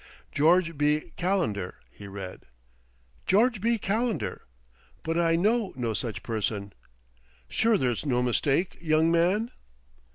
"'George 0.31 0.75
B. 0.79 1.11
Calendar,'" 1.15 1.75
he 1.91 2.07
read. 2.07 2.47
"'George 3.27 3.61
B. 3.61 3.77
Calendar!' 3.77 4.47
But 5.03 5.19
I 5.19 5.35
know 5.35 5.73
no 5.75 5.93
such 5.93 6.23
person. 6.23 6.73
Sure 7.47 7.77
there's 7.77 8.03
no 8.03 8.23
mistake, 8.23 8.79
young 8.81 9.11
man?" 9.11 9.51